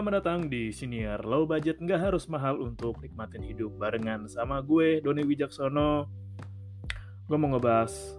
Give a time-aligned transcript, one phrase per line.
[0.00, 5.04] Selamat datang di Siniar Low Budget nggak harus mahal untuk nikmatin hidup barengan sama gue
[5.04, 6.08] Doni Wijaksono.
[7.28, 8.16] Gue mau ngebahas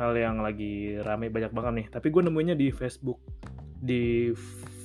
[0.00, 1.92] hal yang lagi rame banyak banget nih.
[1.92, 3.20] Tapi gue nemunya di Facebook
[3.84, 4.32] di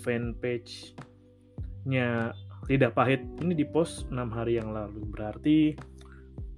[0.03, 2.35] fanpage-nya
[2.67, 3.23] Lidah Pahit.
[3.39, 5.07] Ini di post 6 hari yang lalu.
[5.07, 5.71] Berarti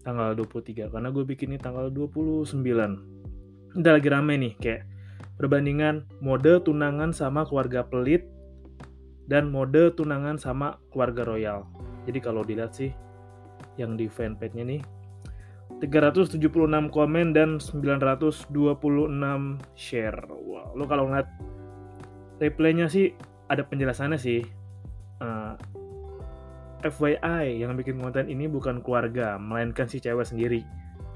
[0.01, 2.57] tanggal 23 karena gue bikin ini tanggal 29.
[3.77, 4.89] Udah lagi rame nih kayak
[5.37, 8.25] perbandingan mode tunangan sama keluarga pelit
[9.29, 11.59] dan mode tunangan sama keluarga royal.
[12.09, 12.89] Jadi kalau dilihat sih
[13.77, 14.81] yang di fanpage-nya nih
[15.81, 16.37] 376
[16.93, 18.53] komen dan 926
[19.73, 20.19] share.
[20.29, 21.29] Wow, lo kalau ngeliat
[22.37, 23.17] replaynya sih
[23.49, 24.45] ada penjelasannya sih.
[25.21, 25.53] Uh,
[26.81, 30.65] eh, FYI, yang bikin konten ini bukan keluarga, melainkan si cewek sendiri.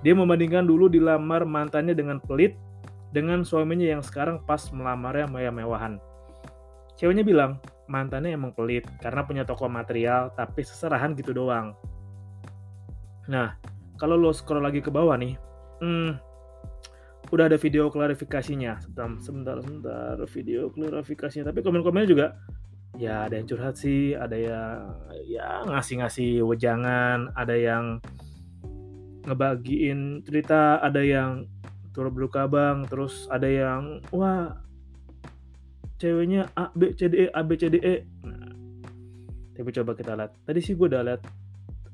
[0.05, 2.53] Dia membandingkan dulu dilamar mantannya dengan pelit
[3.09, 5.97] dengan suaminya yang sekarang pas melamarnya mewah-mewahan.
[7.01, 11.77] Ceweknya bilang, mantannya emang pelit karena punya toko material tapi seserahan gitu doang.
[13.29, 13.57] Nah,
[13.97, 15.33] kalau lo scroll lagi ke bawah nih,
[15.81, 16.11] hmm,
[17.33, 18.81] udah ada video klarifikasinya.
[18.81, 21.49] Sebentar, sebentar, sebentar, video klarifikasinya.
[21.49, 22.27] Tapi komen-komennya juga,
[23.01, 24.77] ya ada yang curhat sih, ada yang
[25.25, 27.97] ya ngasih-ngasih wejangan, ada yang
[29.25, 31.49] ngebagiin cerita, ada yang
[31.95, 34.64] turut berduka bang, terus ada yang wah
[35.99, 37.95] ceweknya A B C D E A B C D E.
[38.27, 38.51] Nah,
[39.55, 40.31] tapi coba kita lihat.
[40.43, 41.21] Tadi sih gue udah lihat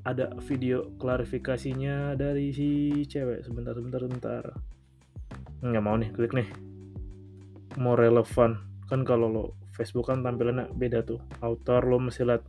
[0.02, 3.46] ada video klarifikasinya dari si cewek.
[3.46, 4.44] Sebentar sebentar sebentar.
[5.62, 6.48] Nggak mau nih klik nih.
[7.78, 8.58] Mau relevan.
[8.90, 11.22] Kan kalau lo Facebook kan tampilannya beda tuh.
[11.40, 12.42] Author lo mesti lihat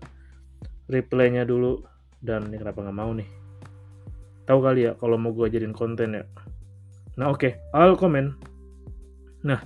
[0.90, 1.86] replaynya dulu.
[2.24, 3.30] Dan ini kenapa nggak mau nih?
[4.44, 6.24] Tahu kali ya kalau mau gue jadiin konten ya?
[7.22, 7.40] Nah oke.
[7.40, 7.52] Okay.
[7.72, 8.54] I'll komen
[9.44, 9.60] nah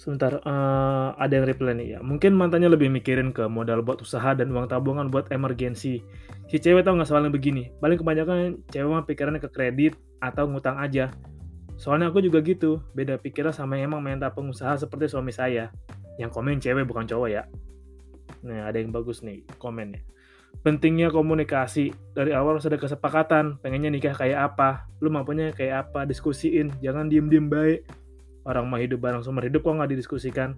[0.00, 1.98] Sebentar, uh, ada yang reply nih ya.
[2.00, 6.00] Mungkin mantannya lebih mikirin ke modal buat usaha dan uang tabungan buat emergensi.
[6.48, 7.68] Si cewek tau nggak soalnya begini.
[7.84, 11.12] Paling kebanyakan cewek mah pikirannya ke kredit atau ngutang aja.
[11.76, 15.68] Soalnya aku juga gitu, beda pikiran sama yang emang mental pengusaha seperti suami saya.
[16.16, 17.44] Yang komen cewek bukan cowok ya.
[18.40, 20.00] Nah, ada yang bagus nih komennya.
[20.64, 21.92] Pentingnya komunikasi.
[22.16, 23.60] Dari awal harus ada kesepakatan.
[23.60, 24.88] Pengennya nikah kayak apa.
[25.04, 26.08] Lu mampunya kayak apa.
[26.08, 26.72] Diskusiin.
[26.80, 27.84] Jangan diem-diem baik
[28.48, 30.56] orang mau hidup bareng seumur hidup kok nggak didiskusikan?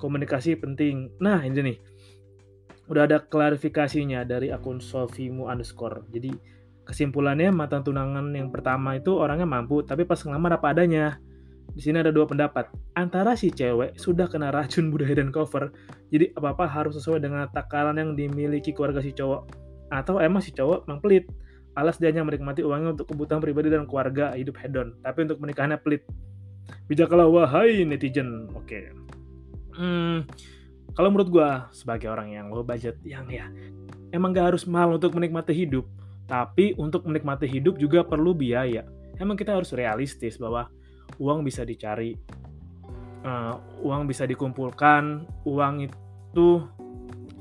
[0.00, 1.12] Komunikasi penting.
[1.20, 1.78] Nah ini nih.
[2.90, 6.02] Udah ada klarifikasinya dari akun Sofimu underscore.
[6.10, 6.34] Jadi
[6.88, 11.20] kesimpulannya mantan tunangan yang pertama itu orangnya mampu tapi pas ngelamar apa adanya?
[11.70, 12.66] Di sini ada dua pendapat.
[12.98, 15.70] Antara si cewek sudah kena racun budaya dan cover
[16.10, 19.46] jadi apa apa harus sesuai dengan takaran yang dimiliki keluarga si cowok.
[19.94, 21.30] Atau emang si cowok memang pelit.
[21.78, 25.78] Alas dia hanya menikmati uangnya untuk kebutuhan pribadi dan keluarga hidup hedon tapi untuk menikahannya
[25.78, 26.02] pelit
[26.90, 28.50] Bijaklah wahai netizen.
[28.58, 28.90] Oke.
[29.78, 30.26] Hmm,
[30.98, 33.46] kalau menurut gue sebagai orang yang low budget yang ya
[34.10, 35.86] emang gak harus mahal untuk menikmati hidup,
[36.26, 38.82] tapi untuk menikmati hidup juga perlu biaya.
[39.22, 40.66] Emang kita harus realistis bahwa
[41.22, 42.18] uang bisa dicari,
[43.22, 43.54] uh,
[43.86, 46.48] uang bisa dikumpulkan, uang itu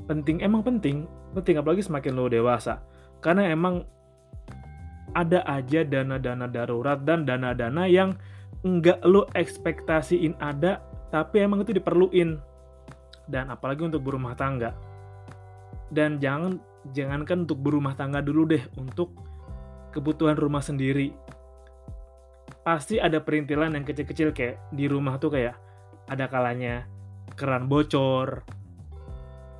[0.06, 2.86] penting, emang penting, penting apalagi semakin lo dewasa.
[3.20, 3.84] Karena emang
[5.18, 8.14] ada aja dana-dana darurat dan dana-dana yang
[8.59, 12.38] nggak lo ekspektasiin ada tapi emang itu diperluin.
[13.30, 14.74] Dan apalagi untuk berumah tangga.
[15.90, 16.58] Dan jangan
[16.94, 19.14] jangankan untuk berumah tangga dulu deh untuk
[19.94, 21.14] kebutuhan rumah sendiri.
[22.66, 25.58] Pasti ada perintilan yang kecil-kecil kayak di rumah tuh kayak
[26.09, 26.86] ada kalanya
[27.34, 28.46] keran bocor.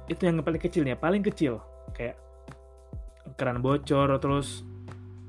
[0.10, 1.62] Itu yang paling kecilnya paling kecil.
[1.94, 2.18] Kayak
[3.38, 4.66] keran bocor terus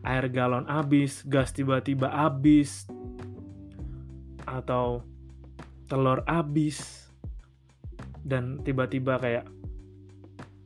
[0.05, 2.89] air galon habis gas tiba-tiba habis
[4.51, 5.07] atau
[5.87, 7.07] telur habis
[8.27, 9.47] dan tiba-tiba kayak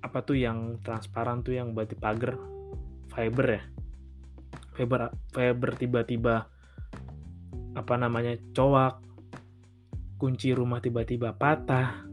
[0.00, 2.36] apa tuh yang transparan tuh yang buat pagar?
[3.12, 3.62] Fiber ya?
[4.74, 6.48] Fiber fiber tiba-tiba
[7.74, 9.00] apa namanya cowak
[10.20, 12.04] kunci rumah tiba-tiba patah.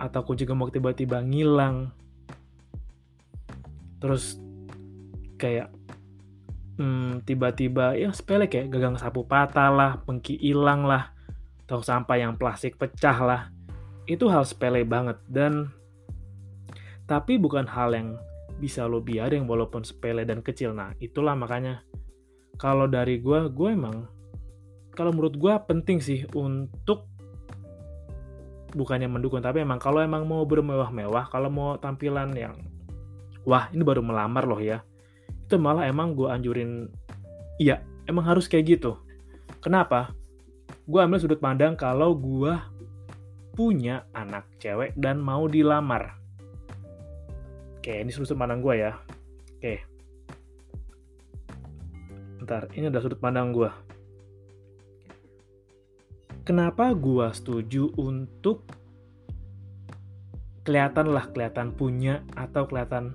[0.00, 1.92] Atau kunci gembok tiba-tiba ngilang.
[4.00, 4.40] Terus
[5.36, 5.72] kayak
[6.80, 11.12] hmm, tiba-tiba ya sepele kayak gagang sapu patah lah, pengki hilang lah,
[11.68, 13.40] tong sampah yang plastik pecah lah.
[14.08, 15.68] Itu hal sepele banget dan
[17.04, 18.16] tapi bukan hal yang
[18.56, 20.72] bisa lo biarin walaupun sepele dan kecil.
[20.72, 21.84] Nah, itulah makanya
[22.56, 24.08] kalau dari gue, gue emang
[24.96, 27.08] kalau menurut gue penting sih untuk
[28.70, 32.54] bukannya mendukung tapi emang kalau emang mau bermewah-mewah kalau mau tampilan yang
[33.42, 34.82] wah ini baru melamar loh ya
[35.50, 36.86] itu malah emang gue anjurin
[37.58, 38.94] iya emang harus kayak gitu.
[39.58, 40.14] Kenapa?
[40.86, 42.54] Gue ambil sudut pandang kalau gue
[43.58, 46.14] punya anak cewek dan mau dilamar.
[47.82, 48.94] Oke ini sudut pandang gue ya.
[49.58, 49.82] Oke.
[52.46, 53.90] Ntar ini adalah sudut pandang gue
[56.50, 58.66] kenapa gue setuju untuk
[60.66, 63.14] kelihatan lah kelihatan punya atau kelihatan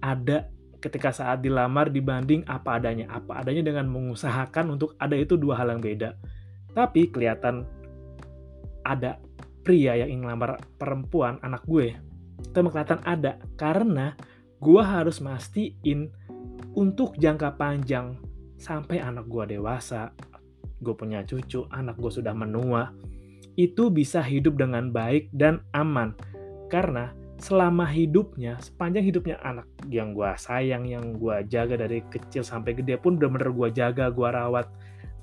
[0.00, 0.48] ada
[0.80, 3.06] ketika saat dilamar dibanding apa adanya.
[3.12, 6.16] Apa adanya dengan mengusahakan untuk ada itu dua hal yang beda.
[6.72, 7.68] Tapi kelihatan
[8.84, 9.20] ada
[9.60, 11.92] pria yang ingin lamar perempuan anak gue
[12.40, 14.16] itu kelihatan ada karena
[14.60, 16.08] gue harus mastiin
[16.72, 18.16] untuk jangka panjang
[18.56, 20.12] sampai anak gue dewasa
[20.80, 22.96] gue punya cucu anak gue sudah menua
[23.60, 26.16] itu bisa hidup dengan baik dan aman
[26.72, 32.76] karena selama hidupnya sepanjang hidupnya anak yang gue sayang yang gue jaga dari kecil sampai
[32.76, 34.68] gede pun bener-bener gue jaga gue rawat.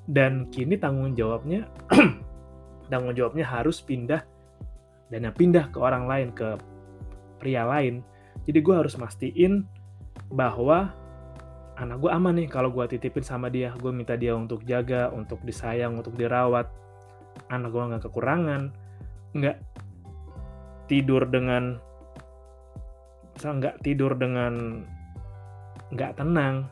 [0.07, 1.69] Dan kini tanggung jawabnya
[2.91, 4.23] tanggung jawabnya harus pindah
[5.13, 6.57] dan yang pindah ke orang lain ke
[7.37, 8.01] pria lain.
[8.49, 9.67] Jadi gue harus mastiin
[10.33, 10.89] bahwa
[11.77, 13.77] anak gue aman nih kalau gue titipin sama dia.
[13.77, 16.65] Gue minta dia untuk jaga untuk disayang untuk dirawat.
[17.53, 18.73] Anak gue nggak kekurangan
[19.37, 19.57] nggak
[20.89, 21.77] tidur dengan
[23.37, 24.83] nggak tidur dengan
[25.93, 26.67] nggak tenang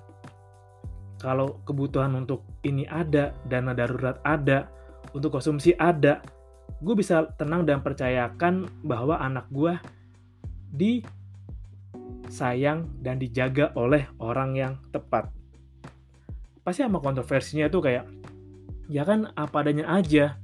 [1.25, 4.69] kalau kebutuhan untuk ini ada, dana darurat ada,
[5.15, 6.21] untuk konsumsi ada,
[6.83, 9.73] gue bisa tenang dan percayakan bahwa anak gue
[12.29, 15.31] disayang dan dijaga oleh orang yang tepat.
[16.61, 18.05] Pasti sama kontroversinya itu kayak,
[18.91, 20.37] ya kan apa adanya aja,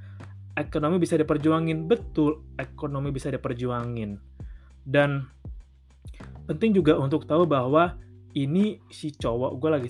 [0.57, 4.17] ekonomi bisa diperjuangin, betul ekonomi bisa diperjuangin.
[4.81, 5.29] Dan
[6.47, 7.97] penting juga untuk tahu bahwa
[8.37, 9.89] ini si cowok, gue lagi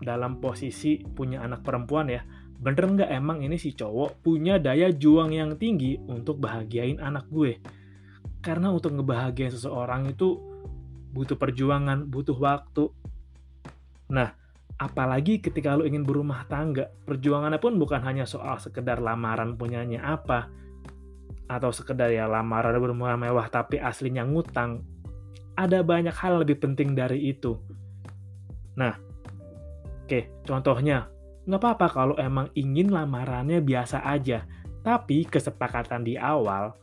[0.00, 2.24] dalam posisi punya anak perempuan ya,
[2.56, 7.60] bener nggak emang ini si cowok punya daya juang yang tinggi untuk bahagiain anak gue?
[8.40, 10.38] Karena untuk ngebahagiain seseorang itu
[11.12, 12.92] butuh perjuangan, butuh waktu.
[14.12, 14.36] Nah,
[14.76, 20.52] apalagi ketika lo ingin berumah tangga, perjuangannya pun bukan hanya soal sekedar lamaran punyanya apa,
[21.46, 24.82] atau sekedar ya lamaran berumah mewah tapi aslinya ngutang.
[25.56, 27.56] Ada banyak hal lebih penting dari itu.
[28.76, 29.06] Nah,
[30.06, 31.10] Oke, contohnya,
[31.50, 34.46] nggak apa-apa kalau emang ingin lamarannya biasa aja,
[34.86, 36.78] tapi kesepakatan di awal,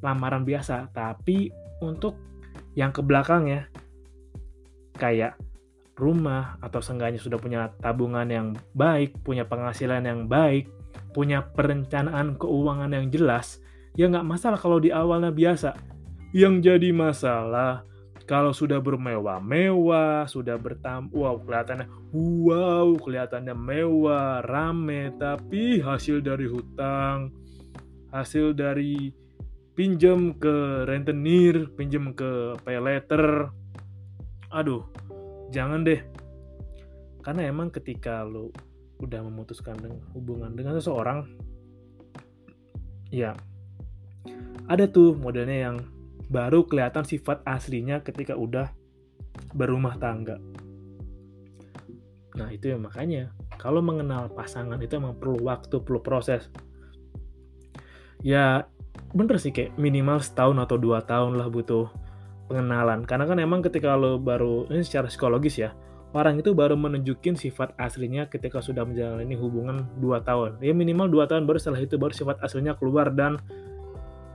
[0.00, 1.52] lamaran biasa, tapi
[1.84, 2.16] untuk
[2.72, 3.68] yang ke belakang ya,
[4.96, 5.36] kayak
[6.00, 10.72] rumah atau seenggaknya sudah punya tabungan yang baik, punya penghasilan yang baik,
[11.12, 13.60] punya perencanaan keuangan yang jelas,
[14.00, 15.76] ya nggak masalah kalau di awalnya biasa.
[16.32, 17.84] Yang jadi masalah
[18.26, 27.30] kalau sudah bermewah-mewah, sudah bertam, wow kelihatannya, wow kelihatannya mewah, rame, tapi hasil dari hutang,
[28.10, 29.14] hasil dari
[29.78, 33.46] pinjam ke rentenir, pinjam ke pay letter,
[34.50, 34.82] aduh,
[35.54, 36.02] jangan deh.
[37.22, 38.50] Karena emang ketika lo
[38.98, 41.30] udah memutuskan dengan hubungan dengan seseorang,
[43.14, 43.38] ya
[44.66, 45.76] ada tuh modelnya yang
[46.26, 48.70] baru kelihatan sifat aslinya ketika udah
[49.54, 50.40] berumah tangga.
[52.36, 56.52] Nah itu ya makanya kalau mengenal pasangan itu emang perlu waktu, perlu proses.
[58.20, 58.68] Ya
[59.16, 61.88] bener sih kayak minimal setahun atau dua tahun lah butuh
[62.50, 63.04] pengenalan.
[63.08, 65.72] Karena kan emang ketika lo baru, ini secara psikologis ya,
[66.14, 70.60] orang itu baru menunjukin sifat aslinya ketika sudah menjalani hubungan dua tahun.
[70.62, 73.40] Ya minimal dua tahun baru setelah itu baru sifat aslinya keluar dan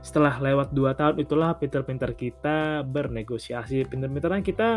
[0.02, 3.86] setelah lewat dua tahun itulah pinter-pinter kita bernegosiasi.
[3.86, 4.70] Pinter-pinternya kita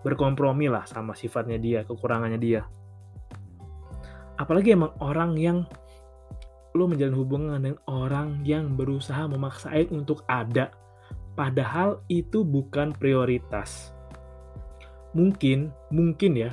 [0.00, 2.64] berkompromi lah sama sifatnya dia kekurangannya dia.
[4.40, 5.58] Apalagi emang orang yang
[6.72, 10.72] lo menjalin hubungan dengan orang yang berusaha memaksain untuk ada.
[11.36, 13.92] Padahal itu bukan prioritas.
[15.12, 16.50] Mungkin mungkin ya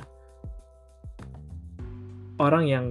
[2.36, 2.84] orang yang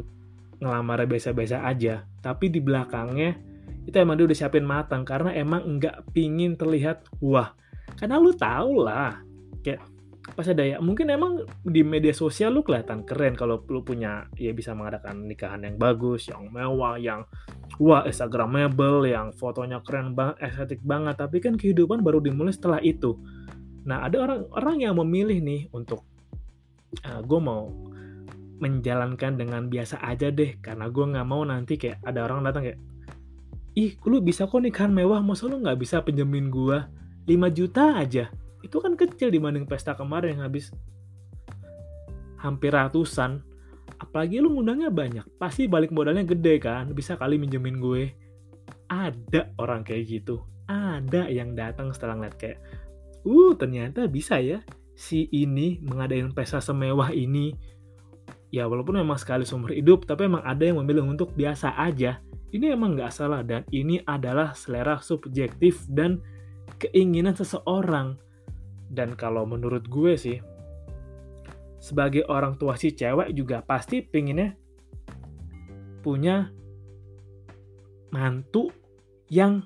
[0.57, 3.48] ngelamar biasa-biasa aja tapi di belakangnya
[3.89, 7.57] itu emang dia udah siapin matang karena emang nggak pingin terlihat wah.
[7.97, 9.17] Karena lu tau lah
[9.65, 9.81] kayak
[10.37, 14.53] pas ada ya mungkin emang di media sosial lu kelihatan keren kalau lu punya ya
[14.53, 17.25] bisa mengadakan nikahan yang bagus yang mewah yang
[17.81, 21.17] wah instagramable yang fotonya keren banget estetik banget.
[21.17, 23.17] Tapi kan kehidupan baru dimulai setelah itu.
[23.89, 26.05] Nah ada orang-orang yang memilih nih untuk
[27.01, 27.69] uh, ah, gue mau
[28.59, 30.59] menjalankan dengan biasa aja deh.
[30.59, 32.79] Karena gue nggak mau nanti kayak ada orang datang kayak
[33.79, 36.91] ih lu bisa kok nikahan mewah masa lu nggak bisa pinjemin gua?
[37.23, 38.27] 5 juta aja.
[38.59, 40.75] Itu kan kecil dibanding pesta kemarin yang habis.
[42.43, 43.39] Hampir ratusan.
[43.99, 45.25] Apalagi lu ngundangnya banyak.
[45.39, 46.91] Pasti balik modalnya gede kan?
[46.91, 48.11] Bisa kali minjemin gue.
[48.91, 50.43] Ada orang kayak gitu.
[50.67, 52.59] Ada yang datang setelah ngeliat kayak
[53.27, 54.63] uh ternyata bisa ya
[54.95, 57.55] si ini mengadakan pesta semewah ini.
[58.49, 62.17] Ya walaupun memang sekali seumur hidup tapi emang ada yang memilih untuk biasa aja
[62.49, 66.21] ini emang nggak salah dan ini adalah selera subjektif dan
[66.81, 68.17] keinginan seseorang.
[68.89, 70.37] Dan kalau menurut gue sih
[71.77, 74.57] sebagai orang tua si cewek juga pasti pinginnya
[76.01, 76.49] punya
[78.09, 78.73] mantu
[79.29, 79.61] yang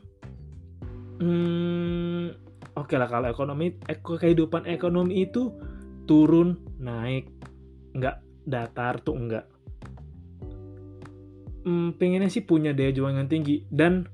[1.24, 2.36] hmm,
[2.76, 5.56] oke okay lah kalau ekonomi eko, kehidupan ekonomi itu
[6.04, 7.32] turun naik.
[7.96, 9.53] Nggak datar tuh enggak
[11.64, 13.64] hmm, pengennya sih punya daya juang yang tinggi.
[13.72, 14.06] Dan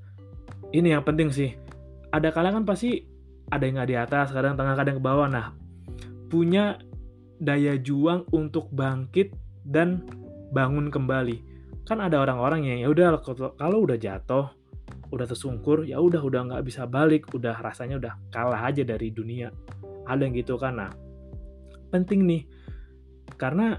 [0.71, 1.53] ini yang penting sih.
[2.09, 3.05] Ada kalian kan pasti
[3.49, 5.27] ada yang nggak di atas kadang tengah kadang ke bawah.
[5.29, 5.53] Nah
[6.29, 6.77] punya
[7.41, 9.33] daya juang untuk bangkit
[9.65, 10.05] dan
[10.53, 11.45] bangun kembali.
[11.85, 13.21] Kan ada orang-orang yang ya udah
[13.57, 14.53] kalau udah jatuh
[15.09, 17.29] udah tersungkur ya udah udah nggak bisa balik.
[17.33, 19.49] Udah rasanya udah kalah aja dari dunia.
[20.05, 20.77] Ada yang gitu kan.
[20.77, 20.91] Nah
[21.89, 22.41] penting nih.
[23.37, 23.77] Karena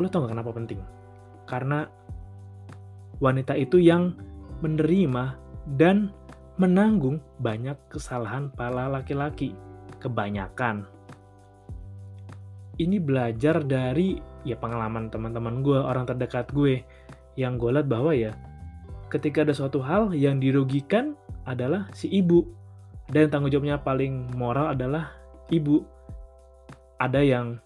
[0.00, 0.80] lo tau gak kenapa penting
[1.50, 1.90] karena
[3.18, 4.14] wanita itu yang
[4.62, 5.34] menerima
[5.74, 6.14] dan
[6.56, 9.58] menanggung banyak kesalahan para laki-laki
[9.98, 10.86] kebanyakan.
[12.80, 16.80] Ini belajar dari ya pengalaman teman-teman gue orang terdekat gue
[17.36, 18.32] yang gue lihat bahwa ya
[19.12, 22.46] ketika ada suatu hal yang dirugikan adalah si ibu.
[23.10, 25.10] Dan tanggung jawabnya paling moral adalah
[25.50, 25.82] ibu.
[27.02, 27.58] Ada yang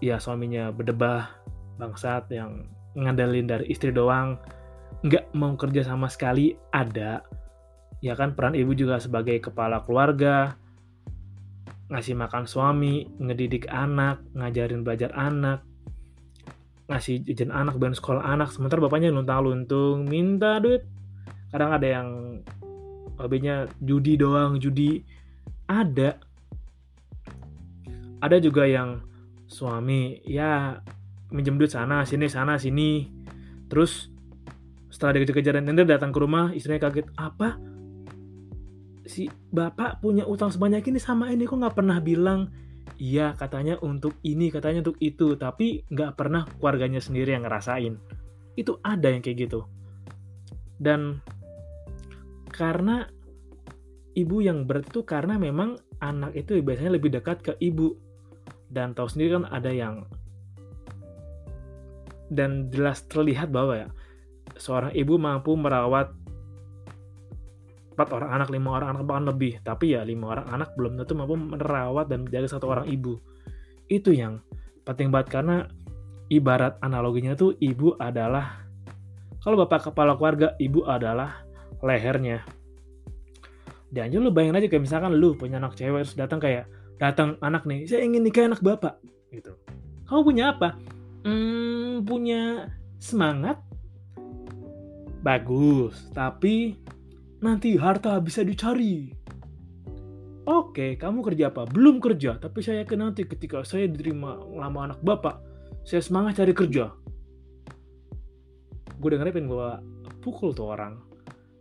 [0.00, 1.28] ya suaminya berdebah
[1.78, 2.66] bangsat yang
[2.98, 4.36] ngandelin dari istri doang
[5.06, 7.22] nggak mau kerja sama sekali ada.
[8.02, 10.54] Ya kan peran ibu juga sebagai kepala keluarga
[11.88, 15.64] ngasih makan suami ngedidik anak ngajarin belajar anak
[16.88, 20.88] ngasih jajan anak dan sekolah anak sementara bapaknya luntang-luntung minta duit.
[21.52, 22.08] Kadang ada yang
[23.20, 25.04] hobinya judi doang judi.
[25.68, 26.16] Ada.
[28.24, 29.04] Ada juga yang
[29.48, 30.80] suami ya
[31.32, 33.08] minjem duit sana sini sana sini.
[33.68, 34.08] Terus
[34.88, 37.60] setelah dia kejar dan datang ke rumah istrinya kaget apa?
[39.08, 42.48] Si bapak punya utang sebanyak ini sama ini kok nggak pernah bilang?
[42.98, 47.94] Iya katanya untuk ini katanya untuk itu tapi nggak pernah keluarganya sendiri yang ngerasain.
[48.56, 49.68] Itu ada yang kayak gitu.
[50.80, 51.20] Dan
[52.48, 53.06] karena
[54.16, 57.94] ibu yang berat itu karena memang anak itu biasanya lebih dekat ke ibu.
[58.68, 60.04] Dan tahu sendiri kan ada yang
[62.28, 63.88] dan jelas terlihat bahwa ya
[64.56, 66.12] seorang ibu mampu merawat
[67.98, 69.58] empat orang anak lima orang anak bahkan lebih.
[69.66, 73.18] Tapi ya lima orang anak belum tentu mampu merawat dan menjaga satu orang ibu.
[73.90, 74.38] Itu yang
[74.86, 75.66] penting banget karena
[76.30, 78.62] ibarat analoginya tuh ibu adalah
[79.42, 81.42] kalau bapak kepala keluarga ibu adalah
[81.82, 82.46] lehernya.
[83.88, 86.68] Dan lu bayangin aja kayak misalkan lu punya anak cewek datang kayak
[87.00, 89.00] datang anak nih saya ingin nikah anak bapak
[89.34, 89.56] gitu.
[90.06, 90.76] Kamu punya apa
[91.24, 93.62] hmm, punya semangat
[95.22, 96.78] bagus tapi
[97.38, 99.14] nanti harta bisa dicari.
[100.48, 101.68] Oke, kamu kerja apa?
[101.68, 105.44] Belum kerja, tapi saya yakin nanti ketika saya diterima lama anak bapak,
[105.84, 106.88] saya semangat cari kerja.
[108.96, 109.68] Gue dengerin pengen gue
[110.24, 110.96] pukul tuh orang.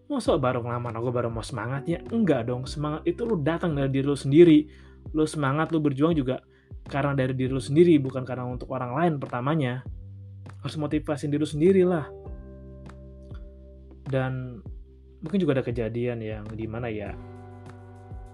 [0.07, 1.99] Masa baru ngelamar gue baru mau semangatnya?
[2.15, 4.59] Enggak dong, semangat itu lu datang dari diri lu sendiri.
[5.11, 6.39] Lu semangat, lu berjuang juga
[6.87, 9.83] karena dari diri lu sendiri, bukan karena untuk orang lain pertamanya.
[10.63, 12.07] Harus motivasi diri lu sendiri lah.
[14.07, 14.63] Dan
[15.19, 17.11] mungkin juga ada kejadian yang di mana ya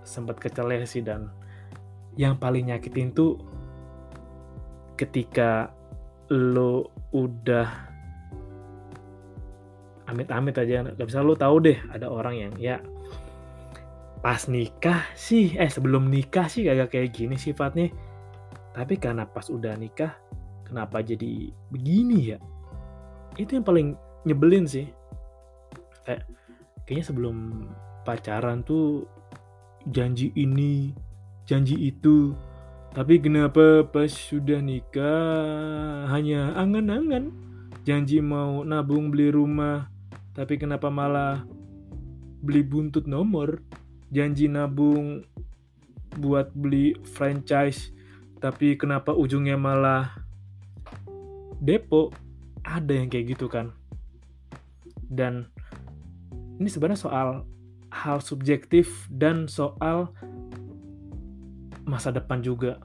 [0.03, 1.31] sempat keceleh sih dan
[2.19, 3.39] yang paling nyakitin tuh
[4.99, 5.73] ketika
[6.29, 7.67] lo udah
[10.11, 12.77] amit-amit aja gak bisa lo tahu deh ada orang yang ya
[14.21, 17.89] pas nikah sih eh sebelum nikah sih kagak kayak gini sifatnya
[18.73, 20.17] tapi karena pas udah nikah
[20.65, 22.37] kenapa jadi begini ya
[23.37, 23.87] itu yang paling
[24.25, 24.89] nyebelin sih
[26.05, 26.27] kayak
[26.83, 27.37] kayaknya sebelum
[28.03, 29.07] pacaran tuh
[29.87, 30.95] janji ini,
[31.47, 32.35] janji itu.
[32.93, 37.33] Tapi kenapa pas sudah nikah hanya angan-angan
[37.81, 39.89] janji mau nabung beli rumah,
[40.37, 41.41] tapi kenapa malah
[42.45, 43.65] beli buntut nomor?
[44.13, 45.25] Janji nabung
[46.21, 47.89] buat beli franchise,
[48.43, 50.19] tapi kenapa ujungnya malah
[51.63, 52.11] depo?
[52.67, 53.71] Ada yang kayak gitu kan.
[54.99, 55.47] Dan
[56.59, 57.47] ini sebenarnya soal
[57.87, 60.11] hal subjektif dan soal
[61.87, 62.83] masa depan juga.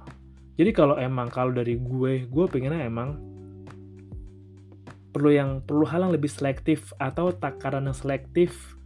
[0.55, 3.19] Jadi kalau emang kalau dari gue, gue pengennya emang
[5.11, 8.79] perlu yang perlu hal yang lebih selektif atau takaran yang selektif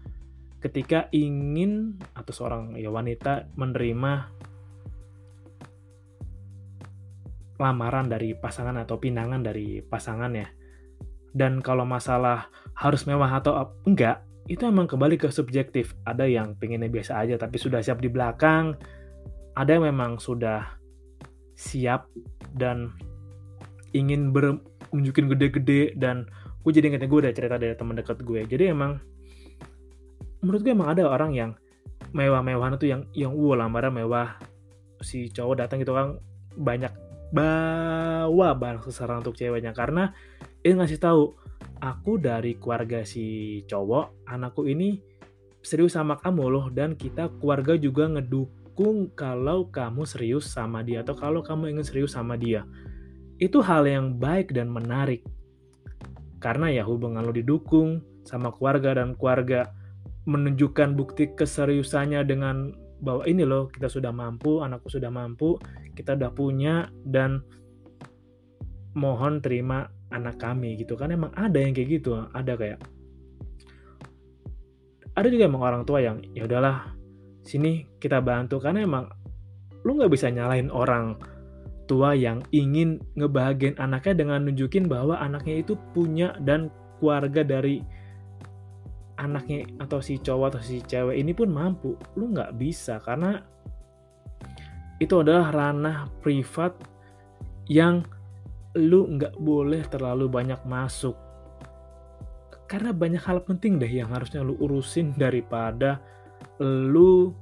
[0.65, 4.42] ketika ingin atau seorang ya wanita menerima
[7.61, 10.49] lamaran dari pasangan atau pinangan dari pasangannya.
[11.33, 15.97] Dan kalau masalah harus mewah atau enggak, itu emang kembali ke subjektif.
[16.05, 18.77] Ada yang pengennya biasa aja tapi sudah siap di belakang,
[19.57, 20.77] ada yang memang sudah
[21.53, 22.09] siap
[22.57, 22.93] dan
[23.93, 26.25] ingin menunjukin gede-gede dan
[26.65, 29.03] gue jadi ingetnya gue udah cerita dari teman dekat gue jadi emang
[30.41, 31.51] menurut gue emang ada orang yang
[32.17, 34.41] mewah-mewahan itu yang yang wow lamaran mewah
[35.05, 36.19] si cowok datang gitu kan
[36.57, 36.93] banyak
[37.33, 39.73] bawa barang seseorang untuk ceweknya.
[39.73, 40.13] Karena
[40.63, 41.33] ini ngasih tahu
[41.83, 45.01] aku dari keluarga si cowok anakku ini
[45.63, 51.15] serius sama kamu loh dan kita keluarga juga ngedukung kalau kamu serius sama dia atau
[51.17, 52.69] kalau kamu ingin serius sama dia.
[53.41, 55.25] Itu hal yang baik dan menarik.
[56.39, 59.71] Karena ya hubungan lo didukung sama keluarga dan keluarga
[60.27, 65.59] menunjukkan bukti keseriusannya dengan bahwa ini loh kita sudah mampu, anakku sudah mampu,
[65.93, 67.45] kita udah punya dan
[68.97, 70.97] mohon terima anak kami gitu.
[70.97, 72.81] Kan emang ada yang kayak gitu ada kayak
[75.13, 76.93] ada juga emang orang tua yang ya udahlah
[77.45, 78.61] sini kita bantu.
[78.61, 79.09] Karena emang
[79.83, 81.19] lu nggak bisa nyalain orang
[81.91, 86.71] tua yang ingin ngebahagiain anaknya dengan nunjukin bahwa anaknya itu punya dan
[87.03, 87.83] keluarga dari
[89.19, 91.99] anaknya atau si cowok atau si cewek ini pun mampu.
[92.17, 93.43] Lu nggak bisa karena
[95.03, 96.79] itu adalah ranah privat
[97.67, 98.07] yang
[98.79, 101.19] lu nggak boleh terlalu banyak masuk.
[102.71, 106.01] Karena banyak hal penting deh yang harusnya lu urusin daripada
[106.63, 107.35] lu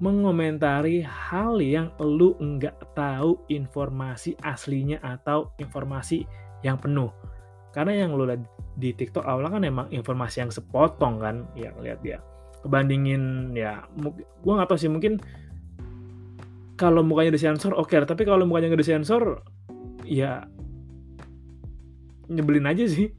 [0.00, 6.28] mengomentari hal yang lu nggak tahu informasi aslinya atau informasi
[6.60, 7.10] yang penuh.
[7.74, 8.44] Karena yang lu lihat
[8.78, 12.22] di TikTok awalnya kan emang informasi yang sepotong kan yang lihat dia
[12.60, 15.16] kebandingin ya gue nggak tahu sih mungkin
[16.80, 19.44] kalau mukanya disensor oke okay, tapi kalau mukanya nggak disensor
[20.08, 20.48] ya
[22.32, 23.12] nyebelin aja sih.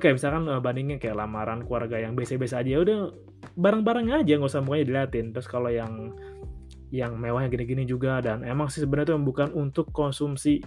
[0.00, 3.12] Kayak misalkan uh, bandingin kayak lamaran keluarga yang biasa-biasa aja ya udah
[3.60, 5.36] bareng-bareng aja nggak usah mukanya diliatin.
[5.36, 6.16] Terus kalau yang
[6.88, 10.64] yang mewahnya gini-gini juga dan emang sih sebenarnya itu bukan untuk konsumsi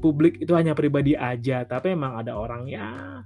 [0.00, 1.68] publik itu hanya pribadi aja.
[1.68, 3.20] Tapi emang ada orang ya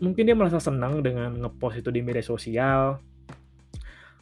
[0.00, 2.98] mungkin dia merasa senang dengan ngepost itu di media sosial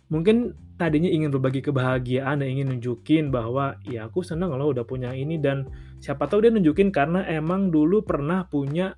[0.09, 5.13] mungkin tadinya ingin berbagi kebahagiaan dan ingin nunjukin bahwa ya aku senang loh udah punya
[5.13, 5.69] ini dan
[6.01, 8.97] siapa tahu dia nunjukin karena emang dulu pernah punya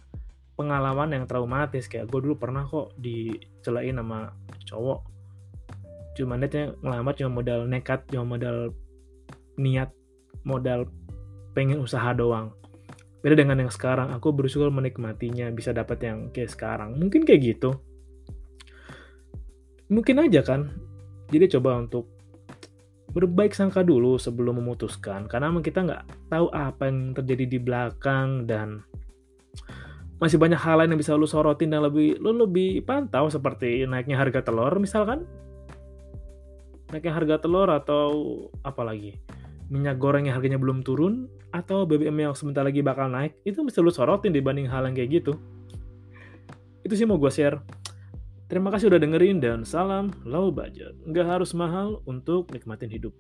[0.60, 1.88] pengalaman yang traumatis.
[1.88, 4.36] Kayak gue dulu pernah kok dicelain sama
[4.68, 5.00] cowok.
[6.20, 8.76] Cuma netnya ngelamar cuma modal nekat cuma modal
[9.56, 9.88] niat
[10.44, 10.84] modal
[11.56, 12.52] pengen usaha doang.
[13.24, 17.00] Beda dengan yang sekarang aku bersyukur menikmatinya bisa dapat yang kayak sekarang.
[17.00, 17.80] Mungkin kayak gitu.
[19.88, 20.89] Mungkin aja kan
[21.30, 22.10] jadi coba untuk
[23.10, 28.46] berbaik sangka dulu sebelum memutuskan karena emang kita nggak tahu apa yang terjadi di belakang
[28.46, 28.86] dan
[30.20, 34.20] masih banyak hal lain yang bisa lu sorotin dan lebih lu lebih pantau seperti naiknya
[34.20, 35.24] harga telur misalkan.
[36.92, 38.06] Naiknya harga telur atau
[38.60, 39.16] apa lagi?
[39.72, 43.80] Minyak goreng yang harganya belum turun atau BBM yang sebentar lagi bakal naik itu mesti
[43.80, 45.32] lu sorotin dibanding hal yang kayak gitu.
[46.84, 47.79] Itu sih mau gue share
[48.50, 50.98] terima kasih udah dengerin dan salam low budget.
[51.06, 53.14] Nggak harus mahal untuk nikmatin hidup